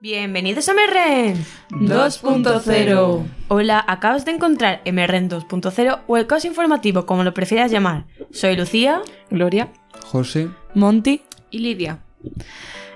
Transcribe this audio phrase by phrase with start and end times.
[0.00, 3.26] Bienvenidos a Merren 2.0.
[3.48, 8.06] Hola, acabas de encontrar Merren 2.0 o el caos informativo, como lo prefieras llamar.
[8.30, 9.02] Soy Lucía.
[9.28, 9.72] Gloria,
[10.04, 11.22] José, Monty.
[11.50, 11.98] Y Lidia.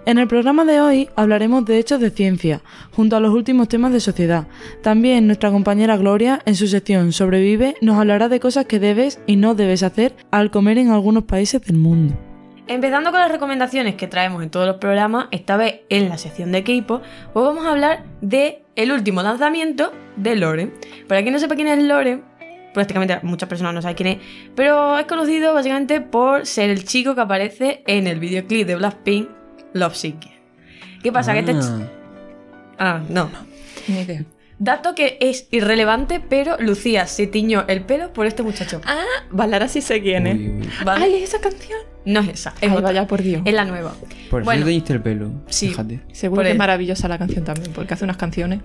[0.07, 2.63] En el programa de hoy hablaremos de hechos de ciencia,
[2.93, 4.47] junto a los últimos temas de sociedad.
[4.81, 9.35] También nuestra compañera Gloria, en su sección Sobrevive, nos hablará de cosas que debes y
[9.35, 12.15] no debes hacer al comer en algunos países del mundo.
[12.69, 16.53] Empezando con las recomendaciones que traemos en todos los programas, esta vez en la sección
[16.53, 20.73] de K-pop, pues vamos a hablar de el último lanzamiento de Lore.
[21.09, 22.23] Para quien no sepa quién es Lore,
[22.73, 24.19] prácticamente muchas personas no saben quién es,
[24.55, 29.29] pero es conocido básicamente por ser el chico que aparece en el videoclip de Blackpink
[29.75, 30.29] Love Sick.
[31.03, 31.33] ¿Qué pasa?
[31.33, 31.89] Que este ch-
[32.79, 33.29] Ah, no.
[33.89, 34.25] Ni idea.
[34.65, 38.81] Dato que es irrelevante, pero Lucía se tiñó el pelo por este muchacho.
[38.87, 40.37] Ah, Valara sí sé quién es.
[40.37, 40.69] Uy, uy.
[40.85, 41.05] ¿vale?
[41.07, 41.81] Ay, esa canción.
[42.05, 42.83] No es esa, es Ay, otra.
[42.83, 43.43] vaya por Dios.
[43.45, 43.93] Es la nueva.
[44.31, 44.61] Por eso Bueno.
[44.61, 45.33] te teñiste el pelo.
[45.49, 45.69] Sí.
[45.71, 46.01] Fíjate.
[46.13, 48.61] Seguro por que es maravillosa la canción también, porque hace unas canciones.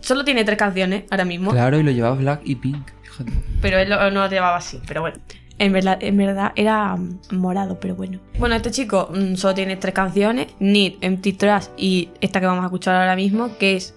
[0.00, 2.88] Solo tiene tres canciones ahora mismo, Claro, y lo llevaba black y pink.
[3.02, 3.32] Fíjate.
[3.60, 4.80] pero él lo- no lo llevaba así.
[4.86, 5.18] Pero bueno,
[5.58, 8.18] en verdad, en verdad era mm, morado, pero bueno.
[8.38, 12.62] Bueno, este chico mm, solo tiene tres canciones: Need, Empty Trash y esta que vamos
[12.62, 13.94] a escuchar ahora mismo, que es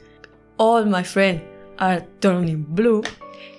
[0.58, 1.44] All My Friends
[1.78, 3.02] Are Turning Blue.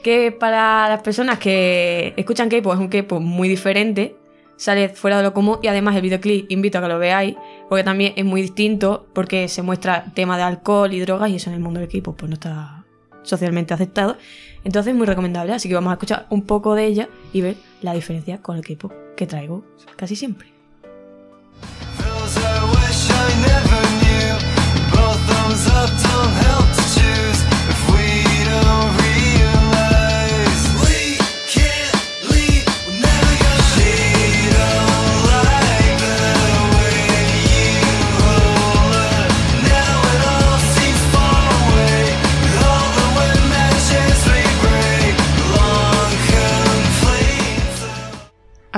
[0.02, 4.16] Que para las personas que escuchan K-pop es un K-pop muy diferente,
[4.56, 7.36] sale fuera de lo común y además el videoclip invito a que lo veáis
[7.68, 11.50] porque también es muy distinto porque se muestra tema de alcohol y drogas y eso
[11.50, 12.84] en el mundo del K-pop pues no está
[13.22, 14.16] socialmente aceptado.
[14.64, 17.92] Entonces muy recomendable, así que vamos a escuchar un poco de ella y ver la
[17.92, 19.64] diferencia con el K-pop que traigo
[19.96, 20.48] casi siempre.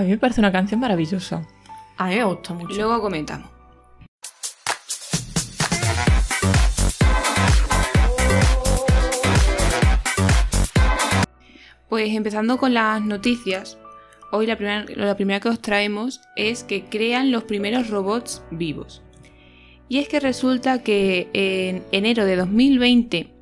[0.09, 1.47] Mí me parece una canción maravillosa.
[1.99, 2.75] A mí me gusta mucho.
[2.75, 3.51] Luego comentamos.
[11.91, 13.77] Pues empezando con las noticias,
[14.33, 19.03] hoy la primera, la primera que os traemos es que crean los primeros robots vivos.
[19.91, 23.35] Y es que resulta que en enero de 2020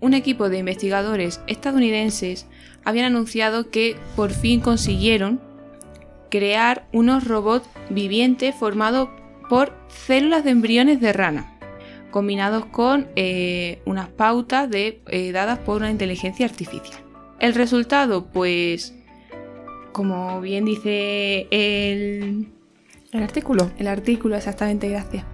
[0.00, 2.46] un equipo de investigadores estadounidenses
[2.84, 5.51] habían anunciado que por fin consiguieron
[6.32, 9.10] crear unos robots vivientes formados
[9.50, 11.58] por células de embriones de rana,
[12.10, 17.04] combinados con eh, unas pautas de, eh, dadas por una inteligencia artificial.
[17.38, 18.94] El resultado, pues,
[19.92, 22.48] como bien dice el,
[23.12, 23.70] El artículo.
[23.76, 25.26] el artículo, exactamente, gracias.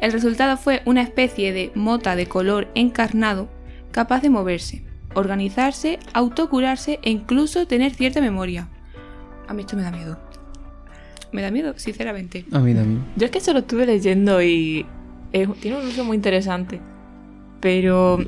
[0.00, 3.48] El resultado fue una especie de mota de color encarnado
[3.90, 8.68] capaz de moverse, organizarse, autocurarse e incluso tener cierta memoria.
[9.48, 10.23] A mí esto me da miedo.
[11.34, 12.44] Me da miedo, sinceramente.
[12.52, 13.04] A mí también.
[13.16, 14.86] Yo es que se lo estuve leyendo y
[15.32, 16.80] es- tiene un uso muy interesante.
[17.60, 18.18] Pero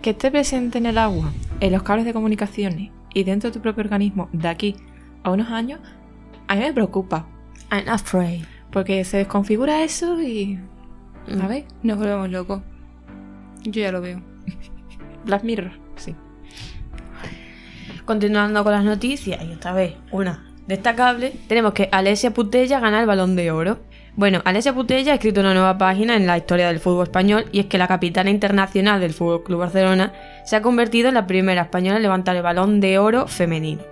[0.00, 3.60] que esté presente en el agua, en los cables de comunicaciones y dentro de tu
[3.60, 4.76] propio organismo de aquí
[5.22, 5.80] a unos años,
[6.48, 7.26] a mí me preocupa.
[7.70, 8.44] I'm afraid.
[8.70, 10.58] Porque se desconfigura eso y...
[11.28, 11.38] Mm.
[11.38, 11.64] ¿Sabéis?
[11.82, 12.62] Nos volvemos locos.
[13.64, 14.22] Yo ya lo veo.
[15.26, 16.14] Black Mirror, sí.
[18.06, 23.06] Continuando con las noticias, y esta vez una destacable, tenemos que Alessia Putella gana el
[23.06, 23.78] balón de oro.
[24.14, 27.60] Bueno, Alessia Putella ha escrito una nueva página en la historia del fútbol español y
[27.60, 30.12] es que la capitana internacional del Fútbol Club Barcelona
[30.44, 33.82] se ha convertido en la primera española en levantar el balón de oro femenino.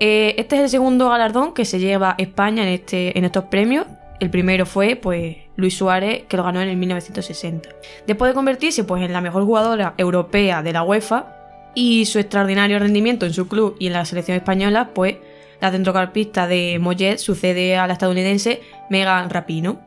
[0.00, 3.86] Eh, este es el segundo galardón que se lleva España en, este, en estos premios.
[4.18, 7.68] El primero fue pues Luis Suárez, que lo ganó en el 1960.
[8.04, 11.38] Después de convertirse pues, en la mejor jugadora europea de la UEFA,
[11.74, 15.16] y su extraordinario rendimiento en su club y en la selección española, pues
[15.60, 18.60] la centrocampista de Mollet sucede a la estadounidense
[18.90, 19.80] Megan Rapino.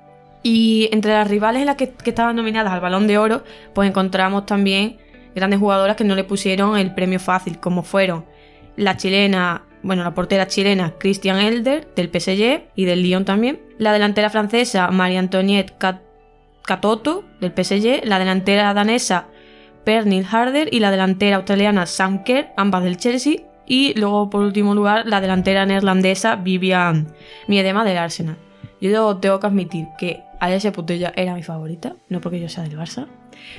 [0.44, 4.46] Y entre las rivales en las que, estaban nominadas al Balón de Oro, pues encontramos
[4.46, 4.98] también
[5.36, 8.26] grandes jugadoras que no le pusieron el premio fácil, como fueron
[8.76, 13.94] la chilena, bueno, la portera chilena Christian Elder del PSG y del Lyon también, la
[13.94, 16.02] delantera francesa Marie-Antoinette Cat-
[16.64, 19.28] Catoto del PSG, la delantera danesa
[19.84, 23.38] Pernil Harder y la delantera australiana Sam Kerr, ambas del Chelsea,
[23.72, 27.08] y luego por último lugar la delantera neerlandesa Vivian
[27.48, 28.36] Miedema del Arsenal.
[28.82, 32.78] Yo tengo que admitir que Alessia Putella era mi favorita, no porque yo sea del
[32.78, 33.08] Barça,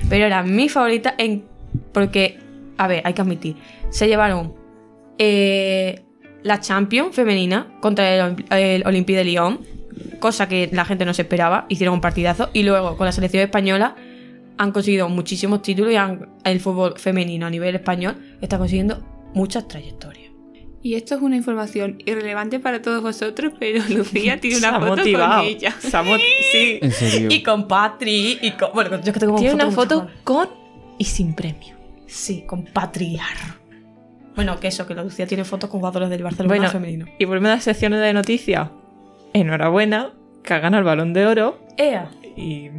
[0.09, 1.45] pero era mi favorita en
[1.91, 2.37] porque,
[2.77, 3.55] a ver, hay que admitir,
[3.89, 4.53] se llevaron
[5.17, 6.03] eh,
[6.43, 9.61] la Champions femenina contra el, el Olympique de Lyon,
[10.19, 13.41] cosa que la gente no se esperaba, hicieron un partidazo, y luego con la selección
[13.41, 13.95] española
[14.59, 15.97] han conseguido muchísimos títulos y
[16.43, 20.31] el fútbol femenino a nivel español está consiguiendo muchas trayectorias.
[20.81, 25.41] Y esto es una información irrelevante para todos vosotros, pero Lucía tiene una foto motivado.
[25.43, 25.73] con ella.
[25.79, 26.17] Se ha mo-
[26.51, 26.79] sí.
[26.81, 27.29] En serio.
[27.31, 28.71] Y con Patri, y con.
[28.73, 30.49] Bueno, yo es que tengo Tiene una fotos foto con
[30.97, 31.75] y sin premio.
[32.05, 33.61] Sí, con Patriar.
[34.35, 37.05] Bueno, que eso, que la Lucía tiene fotos con jugadores del Barcelona Bueno, femenino.
[37.17, 38.69] y volvemos a las secciones de noticias.
[39.33, 40.13] Enhorabuena,
[40.43, 42.09] que ha ganado el balón de oro ¡Ea!
[42.35, 42.69] y,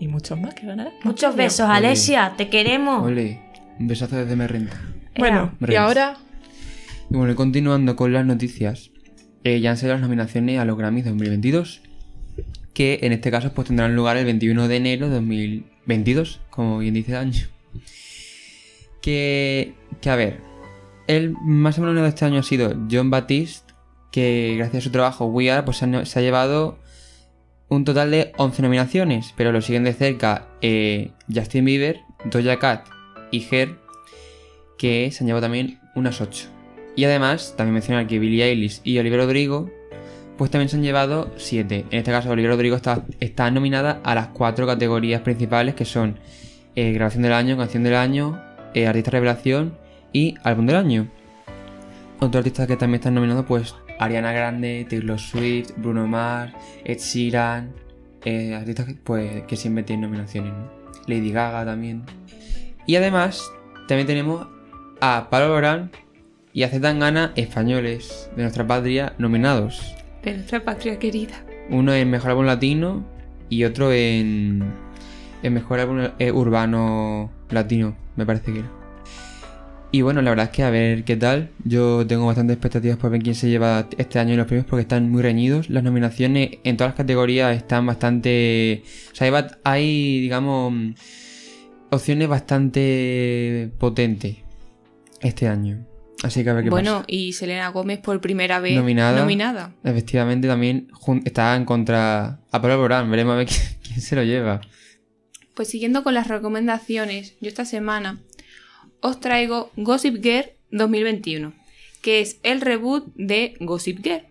[0.00, 0.90] y muchos más que ganar.
[1.04, 1.76] Muchos besos, Ole.
[1.76, 3.04] Alesia, te queremos.
[3.06, 3.40] Ole,
[3.78, 4.76] un besazo desde Merrenta.
[5.18, 5.80] Bueno, y Reyes.
[5.80, 6.16] ahora
[7.10, 8.90] Y bueno, y continuando con las noticias,
[9.44, 11.82] eh, ya han salido las nominaciones a los Grammys 2022,
[12.72, 16.94] que en este caso pues tendrán lugar el 21 de enero de 2022, como bien
[16.94, 17.46] dice el año.
[19.02, 20.40] Que, que a ver,
[21.06, 23.74] el más o menos de este año ha sido John Baptiste,
[24.12, 26.78] que gracias a su trabajo We Are pues, se, ha, se ha llevado
[27.68, 32.86] un total de 11 nominaciones, pero lo siguen de cerca eh, Justin Bieber, Doja Cat
[33.30, 33.76] y Her,
[34.78, 36.48] que se han llevado también unas 8.
[36.96, 39.70] Y además, también mencionar que Billie Eilish y Olivia Rodrigo,
[40.36, 41.86] pues también se han llevado 7.
[41.90, 46.18] En este caso, Olivia Rodrigo está, está nominada a las 4 categorías principales que son
[46.74, 48.40] eh, Grabación del Año, Canción del Año,
[48.74, 49.76] eh, Artista Revelación
[50.12, 51.08] y Álbum del Año.
[52.20, 56.52] Otros artistas que también están nominados, pues Ariana Grande, Taylor Swift, Bruno Mars,
[56.84, 57.72] Ed Sheeran,
[58.24, 60.70] eh, artistas que, pues, que siempre tienen nominaciones, ¿no?
[61.06, 62.02] Lady Gaga también.
[62.86, 63.50] Y además,
[63.86, 64.46] también tenemos
[65.00, 65.90] a Pablo Alborán
[66.52, 69.94] y a Zetangana españoles de nuestra patria nominados.
[70.22, 71.44] De nuestra patria querida.
[71.70, 73.04] Uno en Mejor Álbum Latino
[73.48, 74.64] y otro en,
[75.42, 78.70] en Mejor Álbum eh, Urbano Latino, me parece que era.
[79.90, 81.48] Y bueno, la verdad es que a ver qué tal.
[81.64, 85.10] Yo tengo bastantes expectativas por ver quién se lleva este año los premios porque están
[85.10, 85.70] muy reñidos.
[85.70, 88.82] Las nominaciones en todas las categorías están bastante...
[89.12, 90.74] O sea, hay, digamos,
[91.90, 94.47] opciones bastante potentes
[95.20, 95.86] este año.
[96.22, 97.04] Así que a ver qué Bueno, pasa.
[97.08, 99.20] y Selena Gómez por primera vez Nominada.
[99.20, 99.74] nominada.
[99.84, 100.88] Efectivamente, también
[101.24, 103.10] está en contra a Pablo Alborán.
[103.10, 104.60] Veremos a ver quién, quién se lo lleva.
[105.54, 108.20] Pues siguiendo con las recomendaciones, yo esta semana
[109.00, 111.52] os traigo Gossip Girl 2021,
[112.02, 114.22] que es el reboot de Gossip Girl,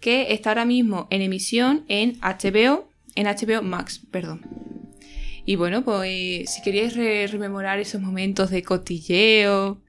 [0.00, 4.42] que está ahora mismo en emisión en HBO, en HBO Max, perdón.
[5.44, 9.80] Y bueno, pues si queréis re- rememorar esos momentos de cotilleo,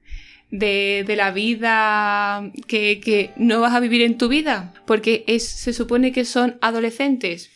[0.52, 5.48] de, de la vida que, que no vas a vivir en tu vida, porque es,
[5.48, 7.50] se supone que son adolescentes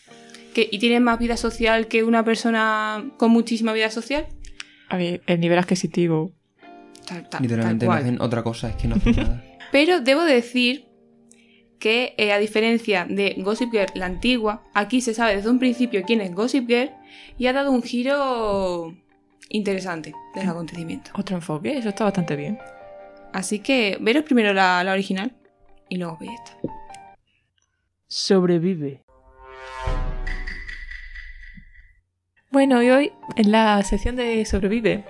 [0.54, 4.26] que, y tienen más vida social que una persona con muchísima vida social.
[4.88, 6.32] a ver, el nivel adquisitivo.
[7.06, 9.44] Tal, tal, Literalmente tal no hacen otra cosa, es que no hacen nada.
[9.70, 10.87] Pero debo decir
[11.78, 16.02] que, eh, a diferencia de Gossip Girl, la antigua, aquí se sabe desde un principio
[16.06, 16.90] quién es Gossip Girl
[17.37, 18.94] y ha dado un giro
[19.50, 21.10] interesante del acontecimiento.
[21.14, 22.58] Otro enfoque, eso está bastante bien.
[23.32, 25.32] Así que veros primero la, la original
[25.88, 26.56] y luego veis esta.
[28.06, 29.05] Sobrevive.
[32.50, 35.05] Bueno, y hoy en la sección de Sobrevive,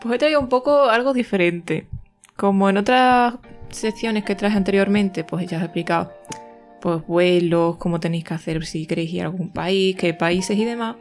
[0.00, 1.88] pues he traído un poco algo diferente.
[2.36, 3.34] Como en otras
[3.70, 6.12] secciones que traje anteriormente, pues ya os he explicado,
[6.80, 10.64] pues vuelos, cómo tenéis que hacer si queréis ir a algún país, qué países y
[10.64, 10.96] demás.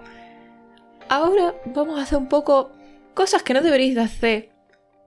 [1.09, 2.71] Ahora vamos a hacer un poco
[3.13, 4.49] cosas que no deberéis de hacer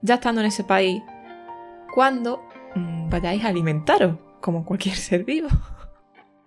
[0.01, 1.01] ya estando en ese país
[1.95, 2.43] cuando
[2.75, 5.47] mm, vayáis a alimentaros, como cualquier ser vivo.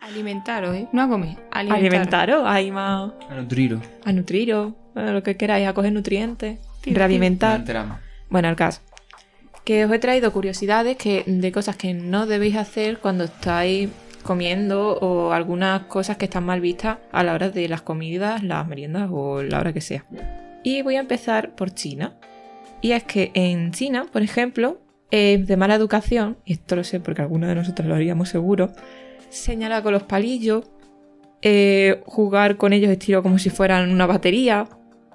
[0.00, 0.88] Alimentaros, ¿eh?
[0.92, 1.72] No a comer, alimentaros.
[1.78, 3.80] Alimentaros, hay más A nutriros.
[4.04, 7.64] a nutriros, a lo que queráis, a coger nutrientes, Sí, realimentar.
[8.30, 8.80] Bueno, el caso.
[9.64, 13.88] Que os he traído curiosidades que, de cosas que no debéis hacer cuando estáis
[14.22, 18.66] comiendo o algunas cosas que están mal vistas a la hora de las comidas, las
[18.68, 20.04] meriendas o la hora que sea.
[20.62, 22.14] Y voy a empezar por China.
[22.80, 24.78] Y es que en China, por ejemplo,
[25.10, 28.70] eh, de mala educación, y esto lo sé porque algunos de nosotros lo haríamos seguro,
[29.30, 30.64] señalar con los palillos,
[31.42, 34.66] eh, jugar con ellos estilo como si fueran una batería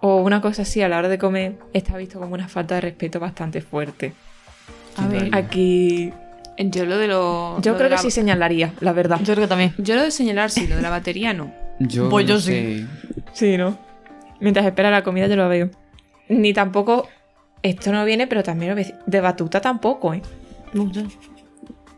[0.01, 2.81] o una cosa así a la hora de comer, está visto como una falta de
[2.81, 4.13] respeto bastante fuerte.
[4.97, 6.12] A ver, Aquí
[6.57, 7.59] yo lo de lo.
[7.62, 9.19] yo lo creo que la- sí señalaría, la verdad.
[9.23, 9.73] Yo creo que también.
[9.77, 11.51] Yo lo de señalar sí, lo de la batería no.
[11.79, 12.51] Yo, Pues yo no sí.
[12.51, 12.85] sé.
[13.33, 13.77] Sí, ¿no?
[14.39, 15.69] Mientras espera la comida yo lo veo.
[16.29, 17.07] Ni tampoco,
[17.63, 20.22] esto no viene, pero también de batuta tampoco, ¿eh?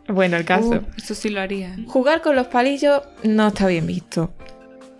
[0.08, 0.70] Bueno, el caso.
[0.70, 1.74] Uh, eso sí lo haría.
[1.74, 1.84] ¿eh?
[1.86, 4.32] Jugar con los palillos no está bien visto.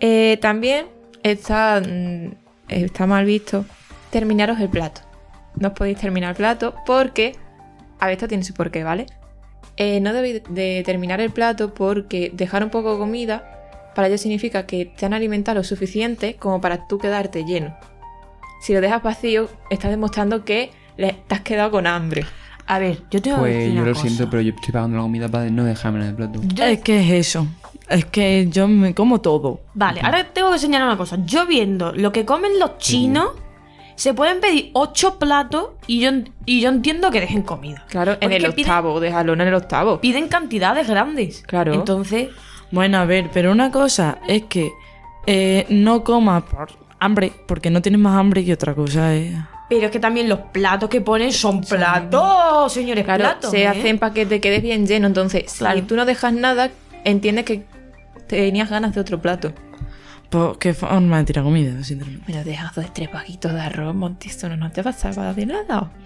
[0.01, 0.87] Eh, también
[1.23, 2.33] está, mm,
[2.69, 3.65] está mal visto
[4.11, 5.03] terminaros el plato.
[5.55, 7.37] No os podéis terminar el plato porque...
[7.99, 9.07] A ver, esto tiene su porqué, ¿vale?
[9.77, 13.53] Eh, no debéis de terminar el plato porque dejar un poco de comida
[13.95, 17.77] para ello significa que te han alimentado lo suficiente como para tú quedarte lleno.
[18.67, 22.27] Si lo dejas vacío, estás demostrando que le, te has quedado con hambre.
[22.67, 24.07] A ver, yo tengo que Pues decir yo una lo cosa.
[24.09, 26.41] siento, pero yo estoy pagando la comida para no dejarme en el plato.
[26.43, 27.47] Yo- Es que es eso.
[27.89, 29.61] Es que yo me como todo.
[29.75, 31.17] Vale, ahora tengo que señalar una cosa.
[31.25, 33.29] Yo viendo lo que comen los chinos,
[33.95, 36.11] se pueden pedir ocho platos y yo,
[36.45, 37.85] y yo entiendo que dejen comida.
[37.89, 40.01] Claro, en el piden- octavo, déjalo en el octavo.
[40.01, 41.45] Piden cantidades grandes.
[41.47, 41.73] Claro.
[41.73, 42.31] Entonces,
[42.73, 44.73] Bueno, a ver, pero una cosa es que
[45.29, 46.69] eh, no comas por
[47.01, 49.35] hambre, porque no tienes más hambre y otra cosa es...
[49.69, 53.51] pero es que también los platos que ponen son platos, señores, Claro, platos.
[53.51, 53.67] se ¿eh?
[53.67, 55.07] hacen para que te quedes bien lleno.
[55.07, 55.79] Entonces, Claro.
[55.79, 56.71] si tú no dejas nada,
[57.05, 57.65] entiendes que
[58.27, 59.53] tenías ganas de otro plato.
[60.31, 62.25] Pues, qué forma de tirar comida, sinceramente.
[62.27, 65.47] Pero dejas dos, tres paquitos de arroz, Monty, eso no te va a salvar de
[65.47, 65.93] nada.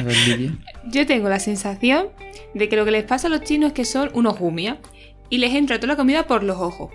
[0.00, 0.52] A ver, Lidia.
[0.86, 2.08] Yo tengo la sensación
[2.54, 4.78] de que lo que les pasa a los chinos es que son unos jumias
[5.28, 6.90] y les entra toda la comida por los ojos.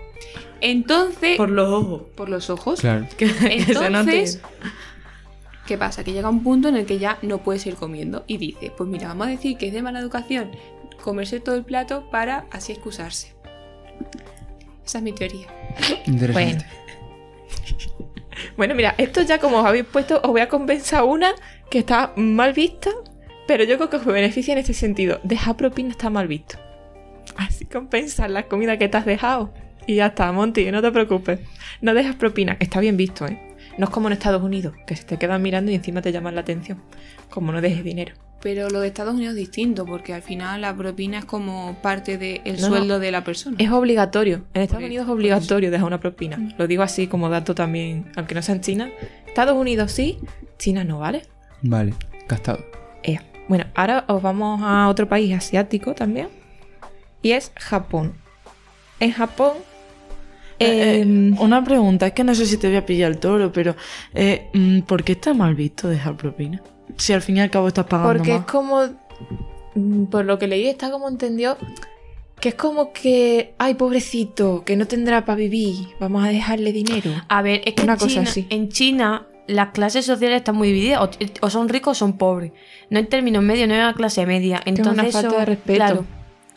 [0.62, 2.30] Entonces, por, los ojos.
[2.30, 2.80] los ojos.
[2.80, 3.06] Claro.
[3.20, 4.42] Entonces,
[5.66, 6.04] ¿qué pasa?
[6.04, 8.90] Que llega un punto en el que ya no puedes ir comiendo y dice, pues
[8.90, 10.52] mira, vamos a decir que es de mala educación
[11.08, 13.34] comerse todo el plato para así excusarse.
[14.86, 15.48] Esa es mi teoría.
[16.06, 16.66] Interesante.
[18.56, 21.34] Bueno, mira, esto ya como os habéis puesto, os voy a compensar una
[21.70, 22.92] que está mal vista,
[23.48, 25.20] pero yo creo que os beneficia en este sentido.
[25.24, 26.58] Dejar propina está mal visto.
[27.36, 29.54] Así compensas la comida que te has dejado.
[29.88, 31.40] Y ya está, Monty, no te preocupes.
[31.82, 33.40] No dejas propina, está bien visto, ¿eh?
[33.78, 36.36] No es como en Estados Unidos, que se te quedan mirando y encima te llaman
[36.36, 36.82] la atención.
[37.30, 38.16] Como no dejes dinero.
[38.42, 42.18] Pero lo de Estados Unidos es distinto, porque al final la propina es como parte
[42.18, 42.68] del No, no.
[42.68, 43.56] sueldo de la persona.
[43.60, 44.44] Es obligatorio.
[44.54, 46.38] En Estados Unidos es obligatorio dejar una propina.
[46.58, 48.90] Lo digo así como dato también, aunque no sea en China.
[49.26, 50.20] Estados Unidos sí,
[50.58, 51.24] China no, ¿vale?
[51.62, 51.94] Vale,
[52.28, 52.64] gastado.
[53.50, 56.28] Bueno, ahora os vamos a otro país asiático también.
[57.22, 58.14] Y es Japón.
[59.00, 59.54] En Japón.
[60.60, 63.52] Eh, em, una pregunta, es que no sé si te voy a pillar el toro,
[63.52, 63.76] pero
[64.14, 66.62] eh, mm, ¿por qué está mal visto dejar propina?
[66.98, 68.82] Si al fin y al cabo estás pagando porque es como.
[69.76, 71.58] mm, Por lo que leí, está como entendió.
[72.40, 73.54] Que es como que.
[73.58, 75.88] Ay, pobrecito, que no tendrá para vivir.
[76.00, 77.12] Vamos a dejarle dinero.
[77.30, 78.48] A ver, es que Una en, cosa China, así.
[78.50, 81.02] en China las clases sociales están muy divididas.
[81.02, 81.10] O,
[81.46, 82.52] o son ricos o son pobres.
[82.90, 84.58] No hay términos medios, no hay una clase media.
[84.58, 86.06] es Entonces, una falta eso- de respeto Claro.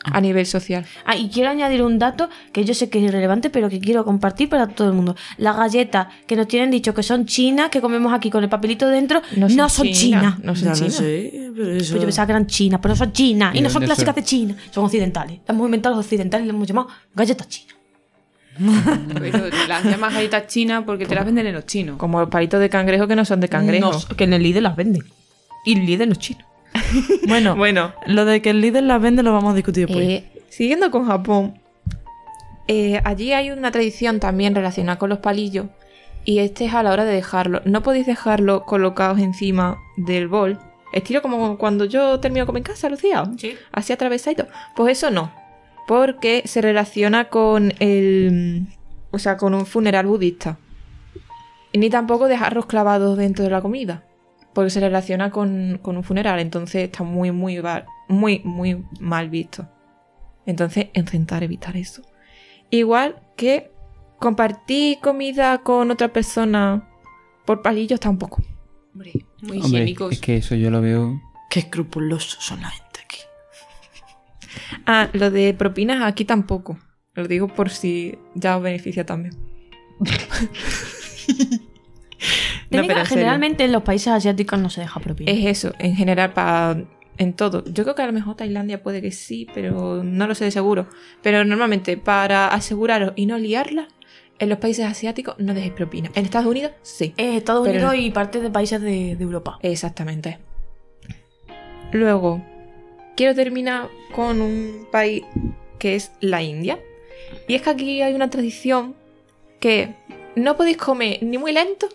[0.03, 0.85] A nivel social.
[1.05, 4.03] Ah, y quiero añadir un dato que yo sé que es irrelevante, pero que quiero
[4.03, 5.15] compartir para todo el mundo.
[5.37, 8.87] Las galletas que nos tienen dicho que son chinas, que comemos aquí con el papelito
[8.87, 10.39] dentro, no son, chinas.
[10.39, 10.93] No son Ya chinas.
[10.95, 11.91] sé, pero eso...
[11.91, 13.53] Pues yo pensaba que eran chinas, pero no son chinas.
[13.55, 14.23] ¿Y Y no son clásicas son?
[14.23, 15.39] de China, son occidentales.
[15.47, 17.75] Las hemos inventado los occidentales y las hemos llamado galletas chinas.
[19.19, 21.97] Pero te las llamas galletas chinas porque te las venden en los chinos.
[21.97, 23.91] Como los palitos de cangrejo que no son de cangrejo.
[23.91, 25.03] No, que en el Lidl las venden.
[25.65, 26.45] Y el Lidl no es chino.
[27.27, 30.07] Bueno, Bueno, lo de que el líder las vende lo vamos a discutir después.
[30.07, 31.59] Eh, siguiendo con Japón,
[32.67, 35.67] eh, allí hay una tradición también relacionada con los palillos
[36.25, 37.61] y este es a la hora de dejarlo.
[37.65, 40.59] No podéis dejarlo colocados encima del bol,
[40.93, 43.55] estilo como cuando yo termino de comer en casa, Lucía, Sí.
[43.71, 44.47] así atravesadito.
[44.75, 45.31] Pues eso no,
[45.87, 48.67] porque se relaciona con el,
[49.11, 50.57] o sea, con un funeral budista.
[51.73, 54.03] Ni tampoco dejarlos clavados dentro de la comida,
[54.53, 57.61] porque se relaciona con, con un funeral, entonces está muy, muy,
[58.07, 59.67] muy, muy mal visto.
[60.45, 62.01] Entonces, intentar evitar eso.
[62.69, 63.71] Igual que
[64.19, 66.87] compartir comida con otra persona
[67.45, 68.43] por palillos tampoco.
[68.93, 70.13] Hombre, muy Hombre, higiénicos.
[70.13, 71.21] es que eso yo lo veo.
[71.49, 73.17] Qué escrupulosos son la gente aquí.
[74.85, 76.77] Ah, lo de propinas aquí tampoco.
[77.13, 79.37] Lo digo por si ya os beneficia también.
[82.71, 85.31] No, pero generalmente en los países asiáticos no se deja propina.
[85.31, 86.83] Es eso, en general, para
[87.17, 87.63] en todo.
[87.65, 90.51] Yo creo que a lo mejor Tailandia puede que sí, pero no lo sé de
[90.51, 90.87] seguro.
[91.21, 93.87] Pero normalmente, para aseguraros y no liarla,
[94.39, 96.09] en los países asiáticos no dejéis propina.
[96.15, 97.13] En Estados Unidos, sí.
[97.17, 99.59] Es Estados Pero- Unidos y partes de países de, de Europa.
[99.61, 100.39] Exactamente.
[101.91, 102.41] Luego,
[103.15, 105.23] quiero terminar con un país
[105.77, 106.79] que es la India.
[107.47, 108.95] Y es que aquí hay una tradición
[109.59, 109.93] que
[110.35, 111.87] no podéis comer ni muy lento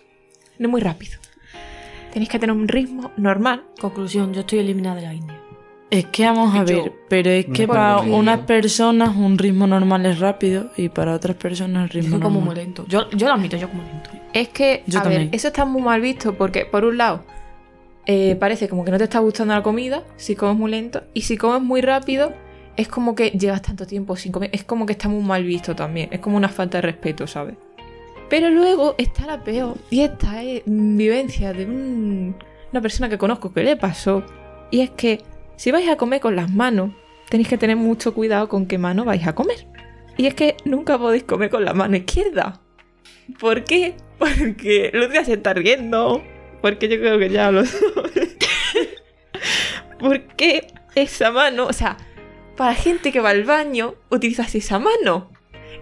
[0.59, 1.19] ni muy rápido.
[2.11, 3.63] Tenéis que tener un ritmo normal.
[3.79, 5.39] Conclusión, yo estoy eliminada de la India.
[5.89, 10.05] Es que vamos a Yo- ver, pero es que para unas personas un ritmo normal
[10.05, 12.55] es rápido y para otras personas el Yo ritmo como muy normal.
[12.65, 12.85] lento.
[12.89, 14.09] Yo, yo lo admito, yo como lento.
[14.33, 15.25] Es que, Yo a también.
[15.27, 17.23] ver, eso está muy mal visto porque, por un lado,
[18.05, 21.03] eh, parece como que no te está gustando la comida si comes muy lento.
[21.13, 22.33] Y si comes muy rápido,
[22.75, 24.49] es como que llevas tanto tiempo sin comer.
[24.53, 26.09] Es como que está muy mal visto también.
[26.11, 27.55] Es como una falta de respeto, ¿sabes?
[28.29, 29.77] Pero luego está la peor.
[29.89, 32.35] Y esta es vivencia de un-
[32.71, 34.23] una persona que conozco que le pasó.
[34.71, 35.21] Y es que
[35.55, 36.91] si vais a comer con las manos,
[37.29, 39.65] tenéis que tener mucho cuidado con qué mano vais a comer.
[40.17, 42.59] Y es que nunca podéis comer con la mano izquierda.
[43.39, 43.95] ¿Por qué?
[44.17, 46.21] Porque Lucia se está riendo.
[46.61, 48.35] Porque yo creo que ya lo sabe.
[49.99, 51.65] ¿Por qué esa mano?
[51.67, 51.97] O sea,
[52.55, 55.31] para gente que va al baño, utilizas esa mano.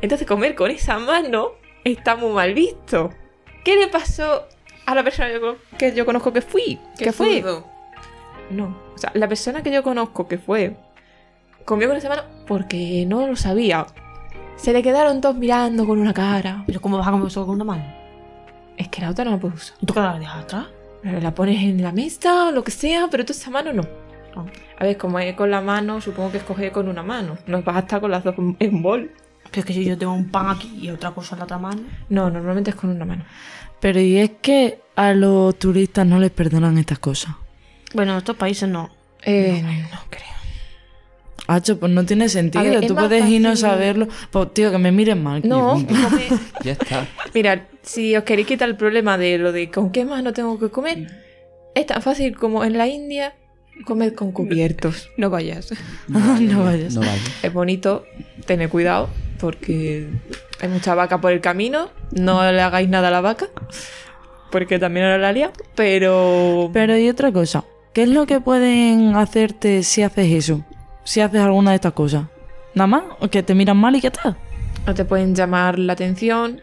[0.01, 1.51] Entonces comer con esa mano
[1.85, 3.11] está muy mal visto.
[3.63, 4.43] ¿Qué le pasó
[4.85, 5.29] a la persona
[5.77, 6.79] que yo- conozco que fui?
[6.97, 7.43] ¿Qué ¿Qué fue?
[8.51, 8.77] No.
[8.93, 10.75] O sea, la persona que yo conozco que fue
[11.63, 13.85] comió con esa mano porque no lo sabía.
[14.55, 16.63] Se le quedaron todos mirando con una cara.
[16.67, 17.83] Pero ¿cómo vas a comer solo con una mano?
[18.77, 19.77] Es que la otra no la puedo usar.
[19.81, 20.67] ¿Y tú qué la dejas atrás?
[21.03, 23.83] La pones en la mesa o lo que sea, pero tú esa mano no.
[24.35, 24.45] Ah.
[24.79, 27.37] A ver, como es con la mano, supongo que escoge con una mano.
[27.47, 29.11] No vas a estar con las dos en bol.
[29.55, 31.57] Pero es que si yo tengo un pan aquí y otra cosa en la otra
[31.57, 31.81] mano.
[32.09, 33.23] No, normalmente es con una mano.
[33.79, 37.35] Pero y es que a los turistas no les perdonan estas cosas.
[37.93, 38.89] Bueno, en estos países no.
[39.23, 40.25] Eh, no, creo.
[41.47, 42.65] Hacho, pues no tiene sentido.
[42.65, 44.09] Ver, Tú más puedes ir no saberlo.
[44.29, 45.41] Pues tío, que me miren mal.
[45.45, 45.81] No,
[46.65, 47.07] Ya está.
[47.33, 50.69] Mira, si os queréis quitar el problema de lo de con qué mano tengo que
[50.69, 51.07] comer,
[51.75, 53.33] es tan fácil como en la India
[53.85, 55.09] comer con cubiertos.
[55.15, 55.71] No vayas.
[56.09, 56.93] No vayas.
[56.93, 56.99] No vayas.
[57.41, 58.05] Es bonito
[58.45, 59.07] tener cuidado
[59.39, 60.07] porque
[60.61, 61.89] hay mucha vaca por el camino.
[62.11, 63.47] No le hagáis nada a la vaca
[64.55, 65.51] porque también ahora la lía.
[65.75, 67.65] Pero, Pero y otra cosa.
[67.93, 70.63] ¿Qué es lo que pueden hacerte si haces eso?
[71.03, 72.27] Si haces alguna de estas cosas.
[72.73, 74.37] Nada más, o que te miran mal y ya está.
[74.87, 76.61] no te pueden llamar la atención.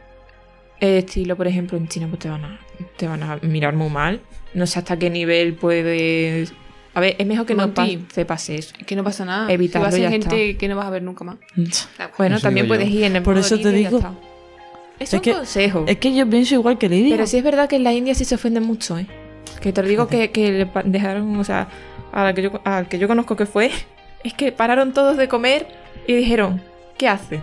[0.80, 2.60] Estilo, por ejemplo, en China pues te van a,
[2.96, 4.22] te van a mirar muy mal.
[4.54, 6.54] No sé hasta qué nivel puedes...
[6.94, 7.96] A ver, es mejor que no Monty.
[8.12, 8.74] te pase eso.
[8.78, 9.50] Es que no pasa nada.
[9.50, 11.36] Evitarlo, si vas a ya gente que no vas a ver nunca más.
[12.18, 12.68] Bueno, Eso también yo.
[12.74, 13.96] puedes ir en el Por eso te digo.
[13.98, 14.12] está.
[14.98, 15.84] Es un que- consejo.
[15.88, 17.16] Es que yo pienso igual que Lidia.
[17.16, 19.06] Pero sí es verdad que en la India sí se ofenden mucho, ¿eh?
[19.60, 21.68] Que te lo digo que, que le dejaron, o sea,
[22.12, 23.70] a la que yo, al que yo conozco que fue,
[24.24, 25.66] es que pararon todos de comer
[26.06, 26.60] y dijeron,
[26.98, 27.40] ¿qué hace?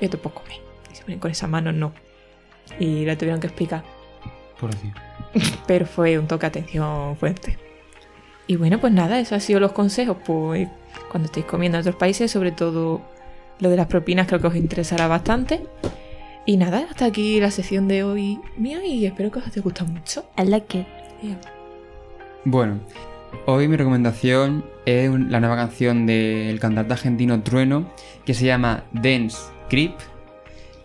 [0.00, 0.58] Y esto pues comer.
[0.92, 1.92] Y se ponen con esa mano, no.
[2.78, 3.82] Y le tuvieron que explicar.
[4.60, 4.92] Por decir.
[5.66, 7.58] Pero fue un toque de atención fuerte.
[8.46, 10.16] Y bueno, pues nada, eso han sido los consejos.
[10.24, 10.68] Pues
[11.10, 13.02] cuando estéis comiendo en otros países, sobre todo
[13.60, 15.66] lo de las propinas, creo que os interesará bastante.
[16.46, 19.90] Y nada, hasta aquí la sección de hoy mía y espero que os haya gustado
[19.90, 20.26] mucho.
[20.36, 20.86] I like it.
[22.44, 22.80] Bueno,
[23.46, 27.90] hoy mi recomendación es la nueva canción del cantante argentino Trueno
[28.26, 29.38] que se llama Dance
[29.70, 29.94] Creep.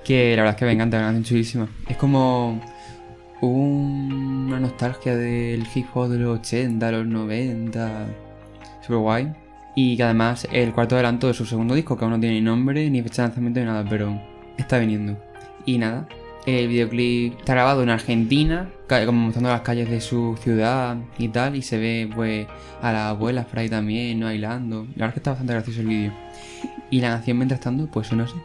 [0.06, 1.68] Que la verdad es que me encanta, es una canción chulísima.
[1.90, 2.62] Es como
[3.42, 8.08] una nostalgia del hip hop de los 80, los 90.
[8.82, 9.34] Super guay.
[9.76, 12.42] Y que además el cuarto adelanto de su segundo disco, que aún no tiene ni
[12.42, 14.20] nombre, ni fecha de lanzamiento, ni nada, pero
[14.58, 15.18] está viniendo.
[15.66, 16.08] Y nada,
[16.46, 21.56] el videoclip está grabado en Argentina, como mostrando las calles de su ciudad y tal,
[21.56, 22.48] y se ve pues
[22.82, 24.26] a las abuelas por ahí también, ¿no?
[24.26, 24.88] bailando.
[24.96, 26.14] La verdad es que está bastante gracioso el vídeo.
[26.90, 28.36] Y la canción mientras tanto, pues no sé.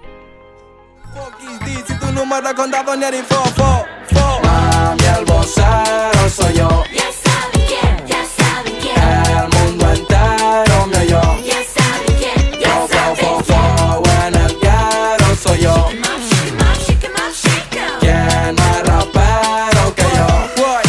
[5.24, 6.68] El vocero soy yo.
[6.92, 8.96] Ya saben quién, ya saben quién,
[9.36, 11.22] El mundo entero me oyó.
[11.44, 13.44] ya saben quién, ya Fo, fo, saben fo, quién.
[13.44, 15.74] fo, en el guero soy yo.
[15.74, 18.00] Shake 'em up, shake 'em up, shake 'em up, shake 'em.
[18.00, 20.28] ¿Quién más rapero que yo?
[20.56, 20.84] Voy,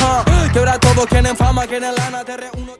[0.00, 0.50] voy.
[0.52, 2.72] Que ahora todos quieren fama, quieren lana, te reúno.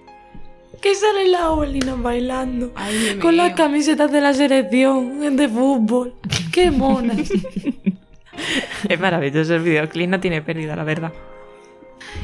[0.80, 2.72] Que salen las abuelinas bailando.
[2.76, 6.14] Ay, con las camisetas de la selección de fútbol.
[6.52, 7.16] Qué monas.
[8.88, 11.12] Es maravilloso el videoclip, no tiene pérdida, la verdad.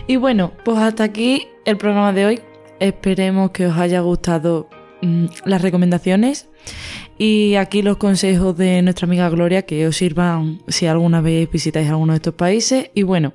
[0.07, 2.41] y bueno, pues hasta aquí el programa de hoy.
[2.81, 4.69] Esperemos que os haya gustado
[5.03, 6.49] mm, las recomendaciones
[7.19, 11.89] y aquí los consejos de nuestra amiga Gloria que os sirvan si alguna vez visitáis
[11.89, 12.91] alguno de estos países.
[12.95, 13.35] Y bueno,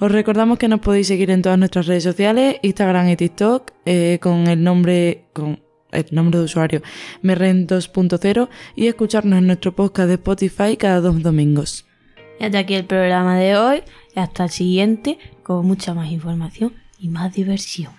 [0.00, 4.18] os recordamos que nos podéis seguir en todas nuestras redes sociales, Instagram y TikTok, eh,
[4.20, 5.60] con el nombre, con
[5.92, 6.82] el nombre de usuario
[7.22, 11.89] Merren 2.0 y escucharnos en nuestro podcast de Spotify cada dos domingos.
[12.40, 13.82] Y hasta aquí el programa de hoy.
[14.16, 17.92] Y hasta el siguiente con mucha más información y más diversión.